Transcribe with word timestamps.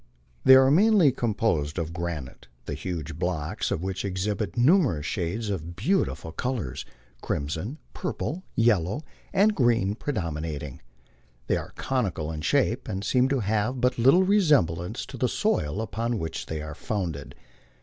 They 0.43 0.55
are 0.55 0.71
mainly 0.71 1.11
composed 1.11 1.77
of 1.77 1.93
granite, 1.93 2.47
the 2.65 2.73
huge 2.73 3.19
blocks 3.19 3.69
of 3.69 3.83
which 3.83 4.03
exhibit 4.03 4.53
numer 4.53 4.97
ous 4.97 5.05
shades 5.05 5.51
of 5.51 5.75
beautiful 5.75 6.31
colors, 6.31 6.85
crimson, 7.21 7.77
purple, 7.93 8.41
yellow, 8.55 9.03
and 9.31 9.53
green 9.53 9.93
predominat 9.93 10.63
ing. 10.63 10.81
They 11.45 11.55
are 11.57 11.73
conical 11.75 12.31
in 12.31 12.41
shape, 12.41 12.87
and 12.87 13.03
seem 13.03 13.29
to 13.29 13.41
have 13.41 13.79
but 13.79 13.99
little 13.99 14.23
resemblance 14.23 15.05
to 15.05 15.17
the 15.17 15.29
soil 15.29 15.79
upon 15.83 16.17
which 16.17 16.47
they 16.47 16.63
are 16.63 16.73
founded. 16.73 17.35